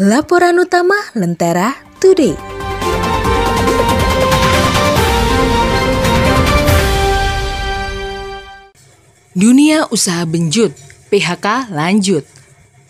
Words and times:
Laporan 0.00 0.56
utama 0.56 0.96
Lentera 1.12 1.76
Today. 2.00 2.32
Dunia 9.36 9.84
usaha 9.92 10.24
benjut, 10.24 10.72
PHK 11.12 11.68
lanjut. 11.76 12.24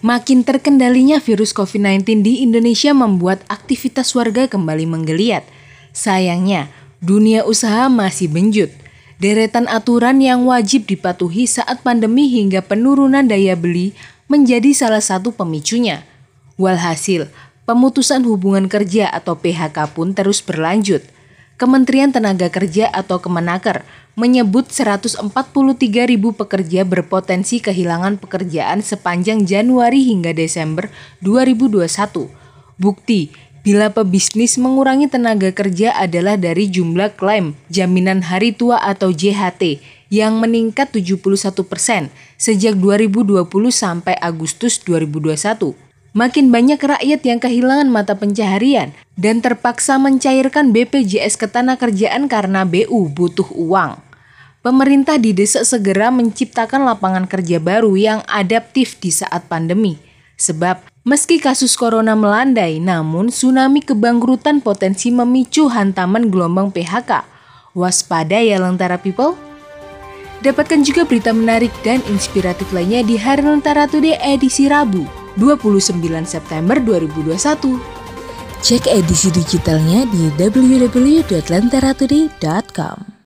Makin 0.06 0.46
terkendalinya 0.46 1.18
virus 1.18 1.50
COVID-19 1.50 2.22
di 2.22 2.46
Indonesia 2.46 2.94
membuat 2.94 3.42
aktivitas 3.50 4.14
warga 4.14 4.46
kembali 4.46 4.86
menggeliat. 4.86 5.42
Sayangnya, 5.90 6.70
dunia 7.02 7.42
usaha 7.42 7.90
masih 7.90 8.30
benjut. 8.30 8.70
Deretan 9.18 9.66
aturan 9.66 10.22
yang 10.22 10.46
wajib 10.46 10.86
dipatuhi 10.86 11.50
saat 11.50 11.82
pandemi 11.82 12.30
hingga 12.30 12.62
penurunan 12.62 13.26
daya 13.26 13.58
beli 13.58 13.98
menjadi 14.30 14.70
salah 14.70 15.02
satu 15.02 15.34
pemicunya. 15.34 16.06
Walhasil, 16.60 17.32
pemutusan 17.64 18.28
hubungan 18.28 18.68
kerja 18.68 19.08
atau 19.08 19.40
PHK 19.40 19.96
pun 19.96 20.12
terus 20.12 20.44
berlanjut. 20.44 21.00
Kementerian 21.56 22.12
Tenaga 22.12 22.52
Kerja 22.52 22.88
atau 22.92 23.20
Kemenaker 23.20 23.84
menyebut 24.12 24.68
143 24.68 25.24
ribu 26.04 26.36
pekerja 26.36 26.84
berpotensi 26.84 27.64
kehilangan 27.64 28.20
pekerjaan 28.20 28.84
sepanjang 28.84 29.48
Januari 29.48 30.04
hingga 30.04 30.36
Desember 30.36 30.92
2021. 31.24 32.28
Bukti, 32.76 33.32
bila 33.60 33.92
pebisnis 33.92 34.56
mengurangi 34.56 35.08
tenaga 35.08 35.52
kerja 35.52 35.92
adalah 35.96 36.40
dari 36.40 36.68
jumlah 36.68 37.12
klaim 37.16 37.56
jaminan 37.68 38.24
hari 38.24 38.56
tua 38.56 38.80
atau 38.80 39.12
JHT 39.12 39.80
yang 40.08 40.40
meningkat 40.40 40.92
71 40.96 41.20
persen 41.68 42.08
sejak 42.40 42.76
2020 42.80 43.44
sampai 43.68 44.16
Agustus 44.16 44.80
2021. 44.80 45.89
Makin 46.10 46.50
banyak 46.50 46.82
rakyat 46.82 47.22
yang 47.22 47.38
kehilangan 47.38 47.86
mata 47.86 48.18
pencaharian 48.18 48.90
dan 49.14 49.38
terpaksa 49.38 49.94
mencairkan 49.94 50.74
BPJS 50.74 51.38
Ketenagakerjaan 51.38 52.26
karena 52.26 52.66
BU 52.66 53.14
butuh 53.14 53.46
uang. 53.54 53.94
Pemerintah 54.60 55.22
didesak 55.22 55.62
segera 55.62 56.10
menciptakan 56.10 56.82
lapangan 56.82 57.30
kerja 57.30 57.62
baru 57.62 57.94
yang 57.94 58.20
adaptif 58.26 58.98
di 58.98 59.14
saat 59.14 59.46
pandemi. 59.46 60.02
Sebab 60.34 60.82
meski 61.06 61.38
kasus 61.38 61.78
corona 61.78 62.18
melandai, 62.18 62.82
namun 62.82 63.30
tsunami 63.30 63.78
kebangkrutan 63.78 64.58
potensi 64.58 65.14
memicu 65.14 65.70
hantaman 65.70 66.26
gelombang 66.28 66.74
PHK. 66.74 67.22
Waspada 67.72 68.42
ya 68.42 68.58
Lentera 68.58 68.98
People! 68.98 69.38
Dapatkan 70.42 70.80
juga 70.82 71.06
berita 71.06 71.30
menarik 71.30 71.70
dan 71.86 72.02
inspiratif 72.10 72.66
lainnya 72.74 73.04
di 73.04 73.14
Hari 73.20 73.44
Lentera 73.44 73.84
Today 73.84 74.16
edisi 74.24 74.66
Rabu, 74.72 75.04
29 75.38 76.26
September 76.26 76.80
2021. 76.80 78.00
Cek 78.60 78.92
edisi 78.92 79.32
digitalnya 79.32 80.04
di 80.08 80.28
www.lentaratoday.com. 80.36 83.09